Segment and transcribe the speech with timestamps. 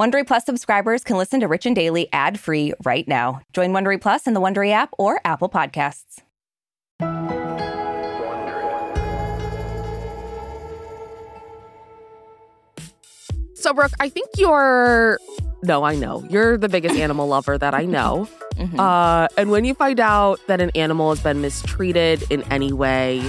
[0.00, 3.42] Wondery Plus subscribers can listen to Rich and Daily ad-free right now.
[3.52, 6.22] Join Wondery Plus in the Wondery app or Apple Podcasts.
[13.54, 15.18] So, Brooke, I think you're.
[15.62, 16.24] No, I know.
[16.30, 18.26] You're the biggest animal lover that I know.
[18.54, 18.80] Mhm.
[18.80, 23.22] Uh, and when you find out that an animal has been mistreated in any way,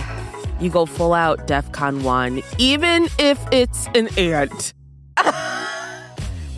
[0.61, 4.71] you go full out DEFCON 1, even if it's an ant.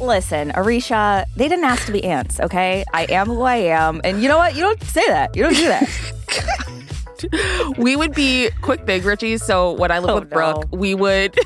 [0.05, 2.83] Listen, Arisha, they didn't ask to be ants, okay?
[2.93, 4.01] I am who I am.
[4.03, 4.55] And you know what?
[4.55, 5.35] You don't say that.
[5.35, 7.75] You don't do that.
[7.77, 9.37] we would be quick big Richie.
[9.37, 10.77] So when I lived Oh, with Brooke, no.
[10.77, 11.37] we would.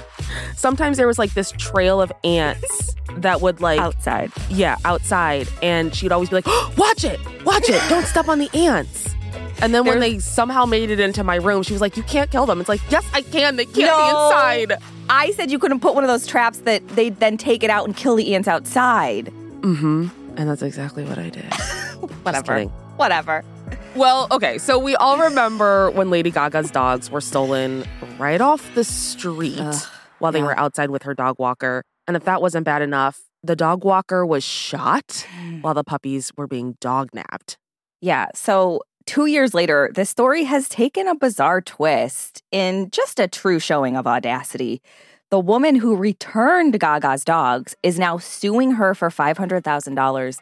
[0.56, 4.30] Sometimes there was like this trail of ants that would like Outside.
[4.48, 6.46] yeah outside, and she'd always be like,
[6.76, 9.14] "Watch it, watch it, don't step on the ants."
[9.62, 12.30] And then when they somehow made it into my room, she was like, "You can't
[12.30, 13.56] kill them." It's like, "Yes, I can.
[13.56, 14.78] They can't be inside."
[15.10, 17.84] I said you couldn't put one of those traps that they'd then take it out
[17.84, 19.26] and kill the ants outside.
[19.60, 20.06] Mm-hmm.
[20.36, 21.52] And that's exactly what I did.
[22.22, 22.62] Whatever.
[22.96, 23.44] Whatever.
[23.96, 27.84] Well, okay, so we all remember when Lady Gaga's dogs were stolen
[28.18, 29.82] right off the street Ugh,
[30.20, 30.44] while they yeah.
[30.44, 31.82] were outside with her dog walker.
[32.06, 35.26] And if that wasn't bad enough, the dog walker was shot
[35.60, 37.58] while the puppies were being dog napped.
[38.00, 38.26] Yeah.
[38.34, 43.58] So two years later, the story has taken a bizarre twist in just a true
[43.58, 44.82] showing of audacity.
[45.30, 50.38] The woman who returned Gaga's dogs is now suing her for $500,000.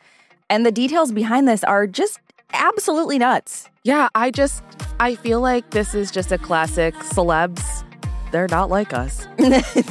[0.51, 2.21] And the details behind this are just
[2.55, 3.69] absolutely nuts.
[3.85, 4.63] Yeah, I just,
[4.99, 7.85] I feel like this is just a classic celebs.
[8.33, 9.27] They're not like us.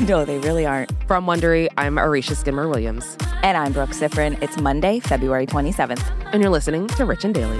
[0.01, 0.91] no, they really aren't.
[1.07, 3.17] From Wondery, I'm Arisha Skidmore Williams.
[3.43, 4.41] And I'm Brooke Sifrin.
[4.41, 6.03] It's Monday, February 27th.
[6.33, 7.59] and you're listening to Rich and Daily.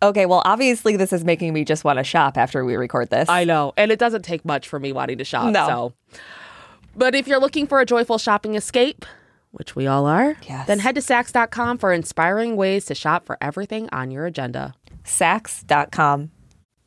[0.00, 3.28] Okay, well, obviously, this is making me just want to shop after we record this.
[3.28, 5.52] I know, and it doesn't take much for me wanting to shop.
[5.52, 5.66] No.
[5.66, 6.20] So,
[6.96, 9.04] but if you're looking for a joyful shopping escape,
[9.50, 10.66] which we all are, Yes.
[10.66, 14.74] then head to Saks.com for inspiring ways to shop for everything on your agenda.
[15.04, 16.30] Saks.com.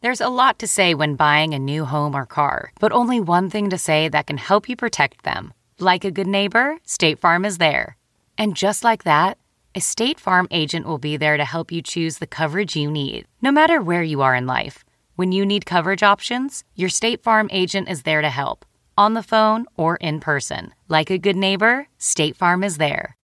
[0.01, 3.49] There's a lot to say when buying a new home or car, but only one
[3.49, 5.53] thing to say that can help you protect them.
[5.79, 7.97] Like a good neighbor, State Farm is there.
[8.37, 9.37] And just like that,
[9.73, 13.25] a State Farm agent will be there to help you choose the coverage you need,
[13.41, 14.83] no matter where you are in life.
[15.15, 18.65] When you need coverage options, your State Farm agent is there to help,
[18.97, 20.73] on the phone or in person.
[20.89, 23.15] Like a good neighbor, State Farm is there.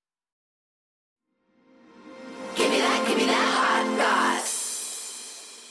[2.54, 5.62] Give me that, give me that hot sauce.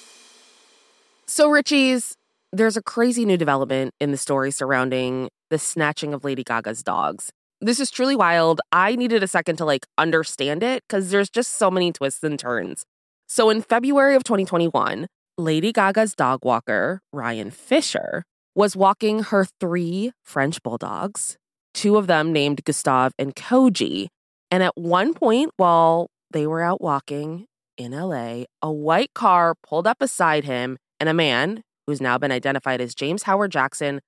[1.26, 2.18] So, Richie's,
[2.52, 7.32] there's a crazy new development in the story surrounding the snatching of Lady Gaga's dogs.
[7.62, 8.60] This is truly wild.
[8.72, 12.38] I needed a second to like understand it because there's just so many twists and
[12.38, 12.84] turns.
[13.28, 15.08] So, in February of 2021,
[15.38, 18.24] Lady Gaga's dog walker, Ryan Fischer,
[18.56, 21.38] was walking her three French bulldogs,
[21.74, 24.08] two of them named Gustav and Koji.
[24.52, 27.46] And at one point, while they were out walking
[27.78, 32.32] in LA, a white car pulled up beside him, and a man, who's now been
[32.32, 34.02] identified as James Howard Jackson,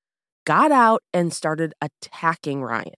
[0.45, 2.93] got out and started attacking Ryan.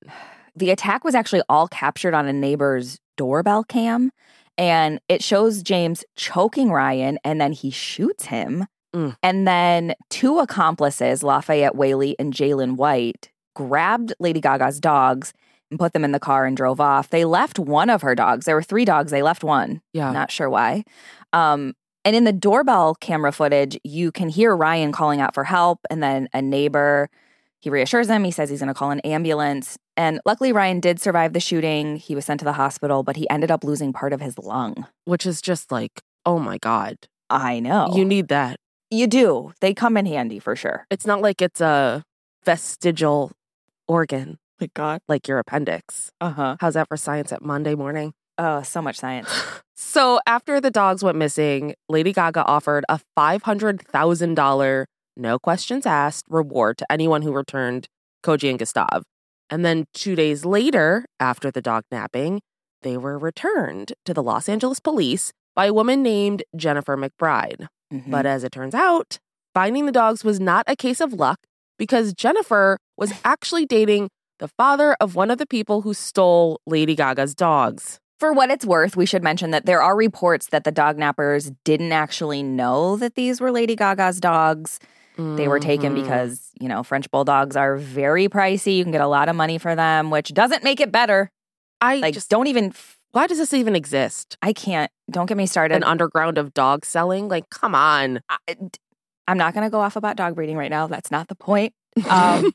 [0.60, 4.12] The attack was actually all captured on a neighbor's doorbell cam,
[4.58, 8.68] and it shows James choking Ryan, and then he shoots him.
[8.94, 9.16] Mm.
[9.24, 15.32] And then two accomplices, Lafayette Whaley and Jalen White, grabbed Lady Gaga's dogs
[15.72, 17.10] and put them in the car and drove off.
[17.10, 18.46] They left one of her dogs.
[18.46, 19.12] There were three dogs.
[19.12, 19.82] They left one.
[19.94, 20.12] Yeah.
[20.12, 20.84] Not sure why.
[21.32, 21.74] Um,
[22.04, 26.04] and in the doorbell camera footage, you can hear Ryan calling out for help, and
[26.04, 27.10] then a neighbor.
[27.62, 28.24] He reassures him.
[28.24, 29.78] He says he's going to call an ambulance.
[29.98, 31.98] And luckily, Ryan did survive the shooting.
[31.98, 34.86] He was sent to the hospital, but he ended up losing part of his lung.
[35.06, 36.96] which is just like, oh my God,
[37.30, 37.92] I know.
[37.94, 38.58] you need that.
[38.90, 39.52] you do.
[39.62, 40.86] They come in handy for sure.
[40.90, 42.04] It's not like it's a
[42.46, 43.32] vestigial
[43.88, 45.02] organ, My God.
[45.08, 46.12] like your appendix.
[46.22, 46.56] Uh huh.
[46.62, 48.14] How's that for science at Monday morning?
[48.38, 49.30] Oh, so much science.
[49.82, 54.86] So after the dogs went missing, Lady Gaga offered a $500,000,
[55.18, 57.88] no questions asked reward to anyone who returned
[58.24, 59.04] Koji and Gustav.
[59.50, 62.42] And then two days later, after the dog napping,
[62.82, 67.68] they were returned to the Los Angeles police by a woman named Jennifer McBride.
[67.92, 68.10] Mhm.
[68.12, 69.18] But as it turns out,
[69.54, 71.40] finding the dogs was not a case of luck
[71.78, 76.96] because Jennifer was actually dating the father of one of the people who stole Lady
[76.96, 78.00] Gaga's dogs.
[78.20, 81.56] For what it's worth, we should mention that there are reports that the dog nappers
[81.64, 84.78] didn't actually know that these were Lady Gaga's dogs.
[85.36, 86.02] They were taken Mhm.
[86.02, 88.78] because, you know, French bulldogs are very pricey.
[88.78, 91.30] You can get a lot of money for them, which doesn't make it better.
[91.82, 92.74] I Like, just don't even,
[93.12, 94.38] why does this even exist?
[94.42, 95.76] I can't, don't get me started.
[95.76, 97.28] An underground of dog selling?
[97.28, 98.22] Like, come on.
[98.30, 98.38] I,
[99.28, 100.88] am not going to go off about dog breeding right now.
[100.88, 101.74] That's not the point.
[102.10, 102.52] Um,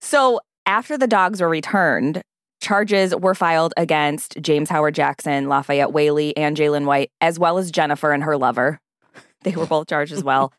[0.00, 2.22] so after the dogs were returned,
[2.60, 7.70] charges were filed against James Howard Jackson, Lafayette Whaley, and Jalen White, as well as
[7.72, 8.78] Jennifer and her lover.
[9.42, 10.52] They were both charged as well.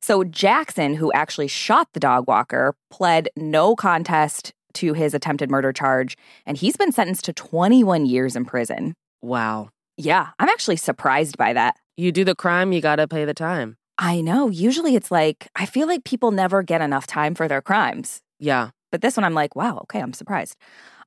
[0.00, 5.72] So Jackson, who actually shot the dog walker, pled no contest to his attempted murder
[5.72, 6.16] charge,
[6.46, 8.94] and he's been sentenced to 21 years in prison.
[9.20, 9.68] wow.
[9.98, 11.76] Yeah, I'm actually surprised by that.
[11.98, 13.76] You do the crime, you got to pay the time.
[13.98, 14.48] I know.
[14.48, 18.22] Usually it's like, I feel like people never get enough time for their crimes.
[18.38, 18.70] Yeah.
[18.90, 20.56] But this one, I'm like, wow, okay, I'm surprised.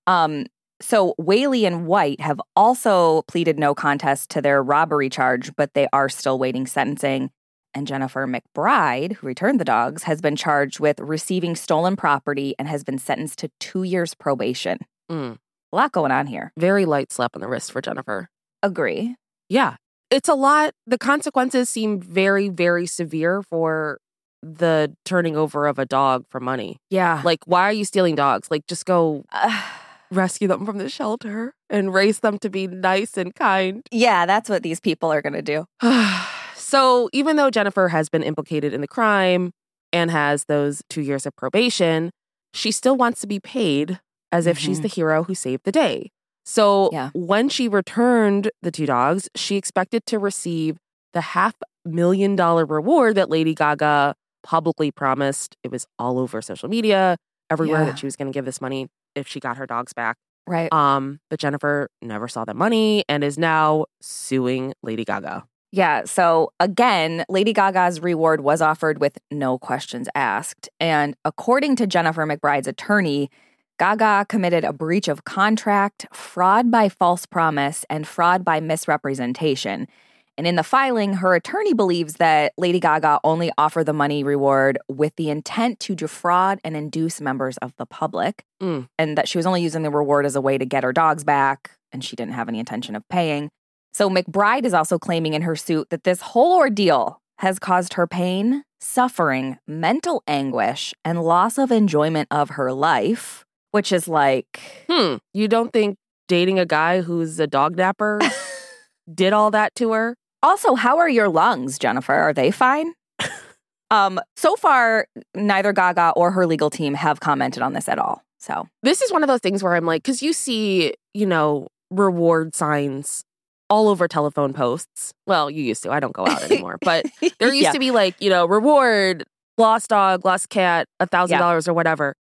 [0.06, 0.46] Um,
[0.82, 5.88] so Whaley and White have also pleaded no contest to their robbery charge, but they
[5.92, 7.32] are still waiting sentencing.
[7.76, 12.70] And Jennifer McBride, who returned the dogs, has been charged with receiving stolen property and
[12.70, 14.80] has been sentenced to two years probation.
[15.12, 15.38] Mm.
[15.74, 16.54] A lot going on here.
[16.58, 18.30] Very light slap on the wrist for Jennifer.
[18.64, 19.18] Agree.
[19.50, 19.76] Yeah.
[20.10, 20.74] It's a lot.
[20.88, 24.00] The consequences seem very, very severe for
[24.42, 26.78] the turning over of a dog for money.
[26.90, 27.22] Yeah.
[27.26, 28.50] Like, why are you stealing dogs?
[28.50, 29.26] Like, just go
[30.12, 33.82] rescue them from the shelter and raise them to be nice and kind.
[33.92, 35.66] yeah, that's what these people are going to do.
[36.56, 39.52] so, even though Jennifer has been implicated in the crime
[39.94, 42.12] and has those two years of probation,
[42.54, 44.00] she still wants to be paid
[44.32, 44.84] as if she's Mhm.
[44.84, 46.12] the hero who saved the day.
[46.46, 47.10] So, Yeah.
[47.14, 50.78] when she returned the two dogs, she expected to receive
[51.14, 51.56] the half
[51.86, 55.56] million dollar reward that Lady Gaga publicly promised.
[55.64, 57.18] It was all over social media,
[57.50, 57.86] everywhere Yeah.
[57.86, 60.18] that she was going to give this money if she got her dogs back.
[60.48, 60.72] Right.
[60.72, 65.46] Um, but Jennifer never saw the money and is now suing Lady Gaga.
[65.76, 66.06] Yeah.
[66.06, 70.70] So again, Lady Gaga's reward was offered with no questions asked.
[70.80, 73.30] And according to Jennifer McBride's attorney,
[73.78, 79.90] Gaga committed a breach of contract, fraud by false promise, and fraud by misrepresentation.
[80.38, 84.78] And in the filing, her attorney believes that Lady Gaga only offered the money reward
[84.88, 88.88] with the intent to defraud and induce members of the public, Mm.
[88.98, 91.26] and that she was only using the reward as a way to get her dogs
[91.26, 93.50] back, and she didn't have any intention of paying.
[93.96, 98.06] So McBride is also claiming in her suit that this whole ordeal has caused her
[98.06, 104.60] pain, suffering, mental anguish, and loss of enjoyment of her life, which is like,
[104.90, 105.16] Hmm.
[105.34, 105.96] You don't think
[106.28, 108.20] dating a guy who's a dog napper
[109.16, 110.18] did all that to her?
[110.44, 112.14] Also, how are your lungs, Jennifer?
[112.14, 112.96] Are they fine?
[113.92, 118.26] um, so far, neither Gaga or her legal team have commented on this at all.
[118.40, 121.70] So, This is one of those things where I'm like, because you see, you know,
[121.90, 123.24] reward signs
[123.70, 125.14] all over telephone posts.
[125.28, 125.92] Well, you used to.
[125.92, 126.78] I don't go out anymore.
[126.82, 127.06] But
[127.40, 127.72] there used Yeah.
[127.72, 129.24] to be like, you know, reward,
[129.58, 132.16] lost dog, lost cat, a thousand dollars or whatever.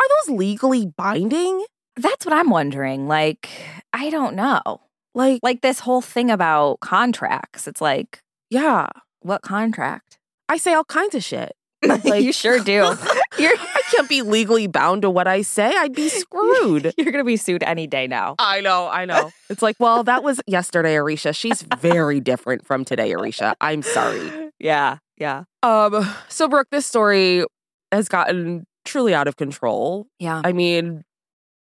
[0.00, 1.64] Are those legally binding?
[1.96, 3.06] that's what I'm wondering.
[3.06, 3.50] Like,
[3.92, 4.62] I don't know.
[5.14, 7.66] Like, Like this whole thing about contracts.
[7.68, 8.88] It's like, yeah.
[9.20, 10.16] what contract?
[10.48, 11.52] I say all kinds of shit.
[12.04, 12.72] Like- you sure do.
[13.38, 15.74] You're I can't be legally bound to what I say.
[15.76, 16.92] I'd be screwed.
[16.98, 18.34] You're gonna be sued any day now.
[18.38, 19.30] I know, I know.
[19.50, 21.32] It's like, well, that was yesterday, Arisha.
[21.32, 23.54] She's very different from today, Arisha.
[23.60, 24.50] I'm sorry.
[24.58, 27.44] Yeah, yeah, Um, so Brooke, this story
[27.90, 30.06] has gotten truly out of control.
[30.18, 30.40] yeah.
[30.44, 31.02] I mean,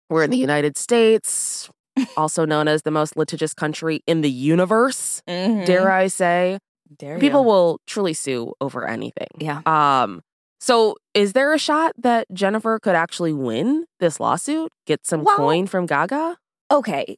[0.09, 1.69] we're in the United States,
[2.17, 5.65] also known as the most litigious country in the universe, Mhm.
[5.65, 6.59] dare I say.
[6.97, 7.47] Dare People you.
[7.47, 9.27] will truly sue over anything.
[9.39, 9.61] Yeah.
[9.65, 10.21] Um,
[10.59, 15.37] so is there a shot that Jennifer could actually win this lawsuit, get some Well-
[15.37, 16.37] coin from Gaga?
[16.71, 17.17] Okay.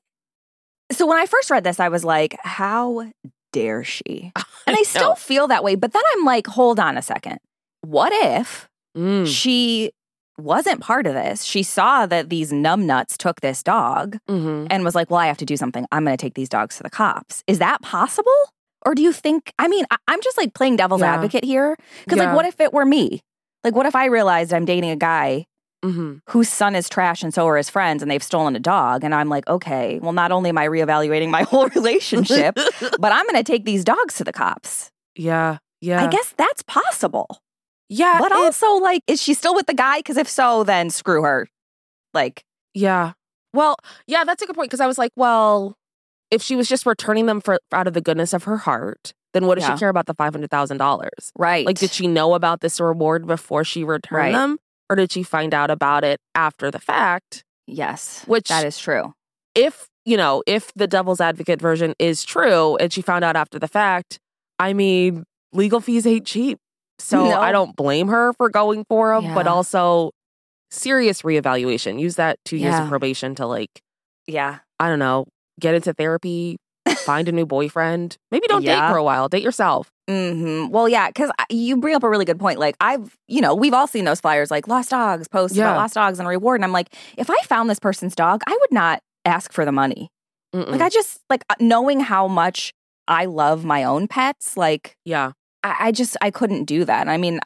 [0.92, 3.12] So when I first read this, I was like, how
[3.54, 4.32] dare she?
[4.68, 5.76] And I still feel that way.
[5.76, 7.38] But then I'm like, hold on a second.
[7.82, 8.68] What if
[8.98, 9.92] Mm, she
[10.40, 11.44] wasn't part of this?
[11.44, 14.66] She saw that these numbnuts took this dog mhm.
[14.72, 15.86] and was like, well, I have to do something.
[15.92, 17.44] I'm going to take these dogs to the cops.
[17.46, 18.32] Is that possible?
[18.86, 21.14] Or do you think, I mean, I- I'm just like playing devil's Yeah.
[21.16, 21.76] advocate here.
[22.04, 22.26] Because, Yeah.
[22.28, 23.22] like, what if it were me?
[23.64, 25.46] Like, what if I realized I'm dating a guy
[25.84, 26.22] Mhm.
[26.30, 29.04] whose son is trash and so are his friends and they've stolen a dog?
[29.04, 32.56] And I'm like, okay, well, not only am I reevaluating my whole relationship,
[33.00, 34.92] but I'm going to take these dogs to the cops.
[35.16, 36.04] yeah, yeah.
[36.04, 37.40] I guess that's possible.
[37.90, 39.98] yeah, But also, like, is she still with the guy?
[40.00, 41.48] Because if so, then screw her.
[42.14, 43.14] Like, Yeah.
[43.54, 45.76] Well, yeah, that's a good point because I was like, well,
[46.32, 49.46] if she was just returning them for out of the goodness of her heart, then
[49.48, 49.76] what does Yeah.
[49.76, 51.32] she care about the five hundred thousand dollars?
[51.38, 51.66] Right.
[51.66, 54.32] Like, did she know about this reward before she returned Right.
[54.34, 54.58] them,
[54.90, 57.44] or did she find out about it after the fact?
[57.68, 58.24] Yes.
[58.28, 59.14] Which- that is true.
[59.54, 63.58] If you know, if the devil's advocate version is true, and she found out after
[63.58, 64.20] the fact,
[64.60, 66.60] I mean, legal fees ain't cheap.
[67.00, 67.40] So No.
[67.42, 70.12] I don't blame her for going for them, but also
[70.72, 72.00] serious reevaluation.
[72.00, 72.84] Use that two years Yeah.
[72.84, 73.82] of probation to like
[74.28, 74.60] Yeah.
[74.80, 75.26] I don't know,
[75.60, 76.58] get into therapy,
[77.06, 78.18] find a new boyfriend.
[78.32, 78.88] Maybe don't Yeah.
[78.88, 79.28] date for a while.
[79.30, 79.92] Date yourself.
[80.08, 82.60] hmm Well, yeah, because you bring up a really good point.
[82.60, 85.66] Like, I've, you know, we've all seen those flyers, like lost dogs, posts Yeah.
[85.72, 86.60] about lost dogs and reward.
[86.60, 89.72] And I'm like, if I found this person's dog, I would not ask for the
[89.72, 90.10] money.
[90.54, 90.70] Mm-mm.
[90.70, 92.72] Like, I just, like, uh, knowing how much
[93.08, 95.32] I love my own pets, like, yeah.
[95.64, 97.08] I, I just, I couldn't do that.
[97.10, 97.40] I mean,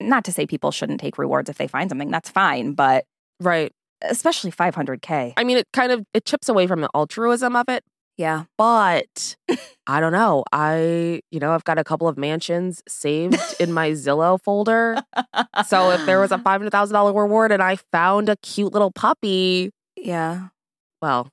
[0.00, 2.72] not to say people shouldn't take rewards if they find something, that's fine.
[2.72, 3.04] But
[3.40, 3.72] Right.
[4.02, 5.34] Especially 500K.
[5.36, 7.84] I mean, it kind of it chips away from the altruism of it,
[8.16, 8.44] Yeah.
[8.58, 9.36] but
[9.86, 10.44] I don't know.
[10.52, 15.02] I, you know, I've got a couple of mansions saved in my Zillow folder.
[15.66, 18.72] So if there was a five hundred thousand dollar reward and I found a cute
[18.72, 20.48] little puppy, yeah.
[21.02, 21.28] well,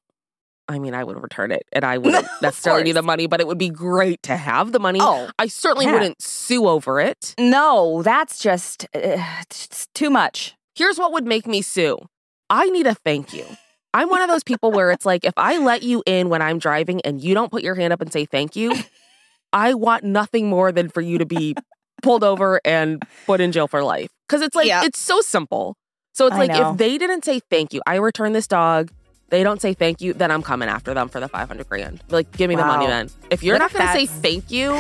[0.70, 3.48] I mean, I would return it, and I wouldn't necessarily need the money, but it
[3.48, 5.00] would be great to have the money.
[5.02, 5.94] Oh, I certainly yeah.
[5.94, 7.34] wouldn't sue over it.
[7.40, 10.56] no, that's just uh, it's too much.
[10.76, 11.98] Here's what would make me sue.
[12.50, 13.46] I need a thank you.
[13.94, 16.60] I'm one of those people where it's like if I let you in when I'm
[16.60, 18.74] driving and you don't put your hand up and say thank you,
[19.54, 21.56] I want nothing more than for you to be
[22.04, 24.10] pulled over and put in jail for life.
[24.30, 24.84] Cuz it's like Yeah.
[24.84, 25.76] it's so simple.
[26.14, 26.72] So it's I like know.
[26.72, 28.92] if they didn't say thank you, I return this dog,
[29.30, 32.02] they don't say thank you, then I'm coming after them for the 500 grand.
[32.10, 33.10] Like give me the money then.
[33.30, 34.74] If you're What not to say thank you,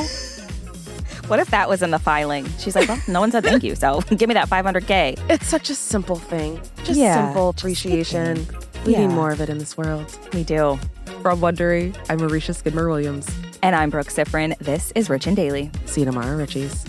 [1.27, 2.47] What if that was in the filing?
[2.57, 5.19] She's like, well, no one said thank you, so give me that 500K.
[5.29, 6.61] it's such a simple thing.
[6.85, 8.47] Just Yeah, simple just appreciation.
[8.85, 9.07] We Yeah.
[9.07, 10.05] need more of it in this world.
[10.33, 10.79] We do.
[11.21, 13.29] From Wondery, I'm Arisha Skidmore Williams.
[13.61, 14.57] And I'm Brooke Sifrin.
[14.59, 15.69] This is Rich and Daily.
[15.85, 16.87] See you tomorrow, Richies.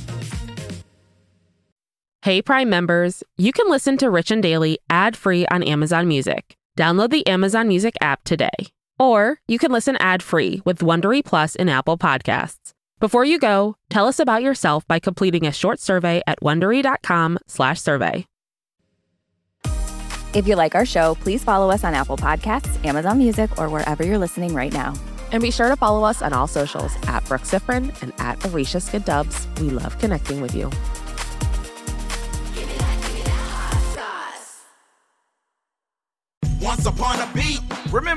[2.22, 6.56] Hey, Prime members, you can listen to Rich and Daily ad free on Amazon Music.
[6.76, 8.50] Download the Amazon Music app today.
[9.00, 12.72] Or you can listen ad free with Wondery Plus in Apple Podcasts.
[13.00, 18.26] Before you go, tell us about yourself by completing a short survey at wondery.com/slash survey.
[20.34, 24.04] If you like our show, please follow us on Apple Podcasts, Amazon Music, or wherever
[24.04, 24.94] you're listening right now.
[25.30, 28.80] And be sure to follow us on all socials at Brooke Sifrin and at Arisha
[28.80, 29.46] Skid Dubs.
[29.60, 30.70] We love connecting with you.